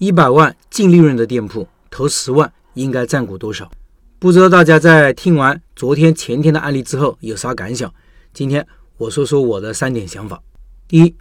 [0.00, 3.70] 一百万净利润的店铺投十万应该占股多少？
[4.18, 7.92] 不知道大家在听完昨天、前天的案例之后有啥感想？
[8.32, 8.66] 今天
[8.96, 10.42] 我说说我的三点想法。
[10.88, 11.14] 第一，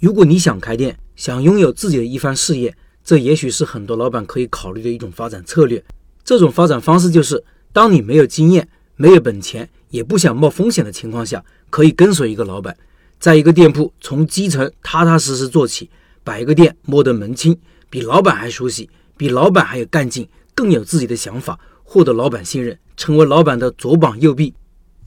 [0.00, 5.82] 如果你想开店，想拥有自己的一番事业，这也许是很多老板可以考虑的一种发展策略。
[6.22, 7.42] 这种发展方式就是，
[7.72, 12.76] 当你没有经验、没有本钱，也不想冒风险的情况下，可以跟随一个老板，
[13.18, 15.88] 在一个店铺从基层踏踏实实做起，
[16.22, 17.58] 摆一个店摸得门清，
[17.90, 24.54] 比老板还熟悉，比老板还有干劲，更有自己的想法，获得老板信任，成为老板的左膀右臂。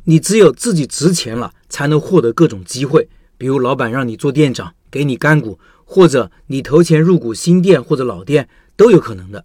[0.03, 3.07] 你只有自己值钱了，才能获得各种机会，
[3.37, 4.73] 比如老板让你做店长。
[4.91, 9.43] 给你干股，或者你投钱入股新店或者老店都有可能的。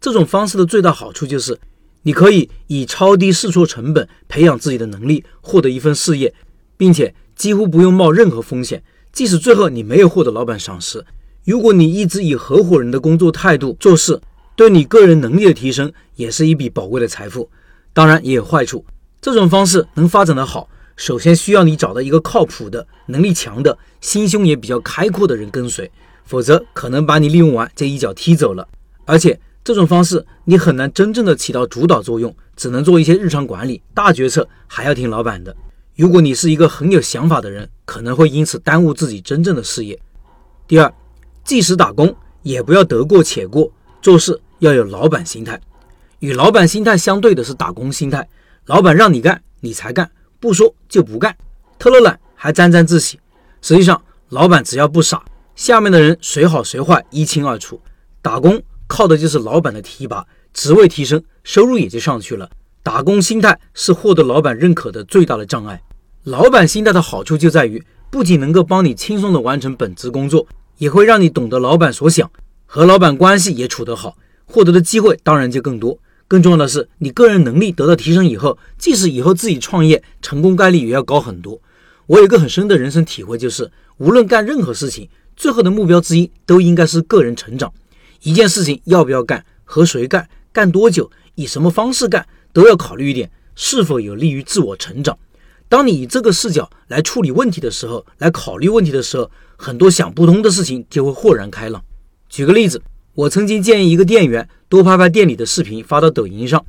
[0.00, 1.56] 这种方式的最大好处就是，
[2.02, 6.34] 你可以以超低试错成本培养自己的能力，获得一份事业，
[6.76, 8.82] 并且几乎不用冒任何风险。
[9.12, 11.06] 即使最后你没有获得老板赏识，
[11.48, 14.20] 如果你一直以合伙人的工作态度做事，
[14.54, 17.48] 对你个人能力的提升也是一笔宝贵的财富。
[17.94, 18.84] 当然也有坏处，
[19.18, 20.68] 这种方式能发展的好。
[20.94, 25.90] 首先需要你找到一个靠谱的、能力强的、心胸也比较开阔的人跟随，
[26.26, 28.68] 否则可能把你利用完这一脚踢走了。
[29.06, 35.56] 而且这种方式你很难真正的起到主导作用，只能做一些日常管理，大决策还要听老板的。
[35.96, 39.98] 如果你是一个很有想法的人，可能会因此耽误自己真正的事业。
[40.66, 40.92] 第二，
[41.48, 45.58] 即使打工，也不要得过且过，做事要有老板心态。
[46.18, 48.28] 与老板心态相对的是打工心态，
[48.66, 50.10] 老板让你干，你才干。
[50.40, 51.34] 不说就不干，
[51.78, 53.18] 偷了懒还沾沾自喜。
[53.62, 55.24] 实际上，老板只要不傻，
[55.56, 57.80] 下面的人谁好谁坏一清二楚。
[58.20, 62.50] 打工靠的就是老板的提拔，职位提升，收入也就上去了。
[62.82, 65.80] 打工心态是获得老板认可的最大的障碍。
[66.24, 70.46] 老板心态的好处就在于，不仅能够帮你轻松的完成本职工作，
[70.78, 72.30] 也会让你懂得老板所想，
[72.66, 75.98] 和老板关系也处得好，获得的机会当然就更多。
[76.26, 81.60] 更重要的是，你个人能力得到提升以后，即使以后自己创业，成功概率也要高很多。
[82.06, 87.72] 我有一个很深的人生体会，就是无论干任何事情，最后的目标之一都应该是个人成长。
[88.22, 95.18] 一件事情要不要干，和谁干，干多久，以什么方式干，都要考虑一点，是否有利于自我成长。
[95.68, 101.82] 当你以这个视角来处理问题的时候，来考虑问题的时候，很多想不通的事情就会豁然开朗。
[102.28, 102.82] 举个例子。
[103.14, 106.64] 我曾经建议一个店员多拍拍店里的视频发到抖音上，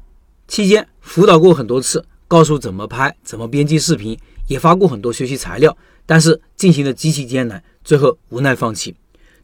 [0.47, 4.17] 期间辅导过很多次，告诉怎么拍、怎么编辑视频，
[4.47, 5.77] 也发过很多学习材料，
[6.07, 8.95] 但是进行的极其艰难，最后无奈放弃。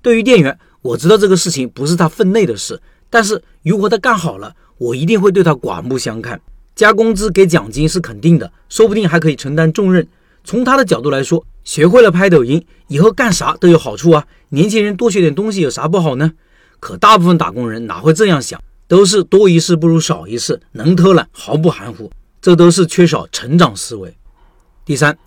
[0.02, 6.42] 对于店员，我知道这个事情不是他分内的事，但是如果他干好了，我一定会对他刮目相看，
[6.76, 10.06] 加工资给奖金是肯定的，说不定还可以承担重任。
[10.44, 14.28] 从他的角度来说，学会了拍抖音，以后干啥都有好处啊！
[14.50, 16.34] 年轻人多学点东西有啥不好呢？
[16.82, 18.62] 可大部分打工人哪会这样想？
[18.88, 24.16] 都是多一事不如少一事，能偷懒毫不含糊，这都是缺少成长思维。
[24.84, 25.18] 第三，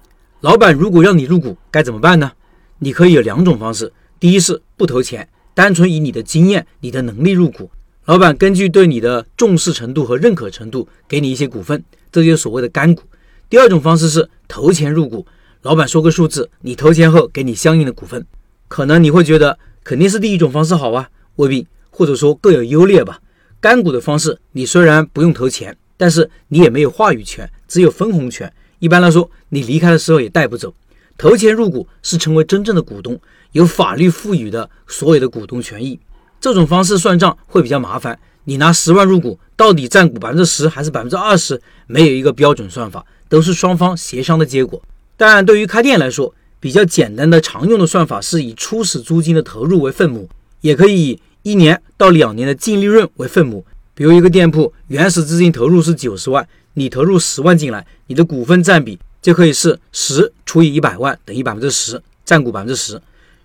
[0.43, 2.31] 老板如果让你入股，该怎么办呢？
[2.79, 7.69] 你可以有两种方式：第一是不投钱，单纯以你的经验、你的能力入股，
[8.09, 13.03] 老板根据对你的重视程度和认可程度，给你一些股份，这就是所谓的干股。
[13.51, 15.27] 第二种方式是投钱入股，
[15.61, 18.27] 老板说个数字，你投钱后给你相应的股份。
[18.67, 21.11] 可能你会觉得肯定是第一种方式好啊。
[21.37, 23.21] 未必，或者说各有优劣吧。
[23.61, 28.51] 干股的方式，你虽然不用投钱，但是你也没有话语权，只有分红权。
[28.79, 30.75] 一般来说，你离开的时候也带不走。
[31.19, 33.21] 投钱入股是成为真正的股东，
[33.53, 36.01] 有法律赋予的所有的股东权益。
[36.41, 38.19] 这种方式算账会比较麻烦。
[38.45, 41.61] 你拿十万入股，到底占股百分之十还是百分之二十？
[41.87, 44.83] 没有一个标准算法，都是双方协商的结果。
[45.17, 50.29] 但对于开店来说，比较简单的常用的算法是以初始租金的投入为分母，
[50.61, 51.21] 也可以以。
[51.45, 63.01] 一年到两年的净利润为分母，比如一个店铺原始资金投入是九十万，你投入十万进来，你的股份占比就可以是十除以一百万等于百分之十，占股百分之十。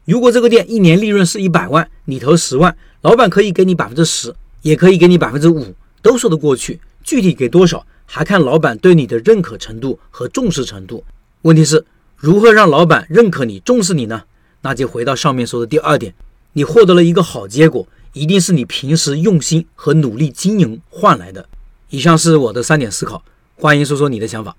[0.06, 6.82] 如果这个店一年利润是一百万，你投十万，老板可以给你百分之十，也可以给你百分之五，都说得过去。
[7.04, 11.06] 具体给多少还看老板对你的认可程度和重视程度。
[11.44, 11.86] 问题是
[12.18, 14.24] 如何让老板认可你、重视你呢？
[14.62, 16.14] 那就回到上面说的第二点。
[16.52, 21.48] 你获得了一个好结果，一定是你平时用心和努力经营换来的。
[21.90, 23.24] 以上是我的三点思考，
[23.56, 24.56] 欢迎说说你的想法。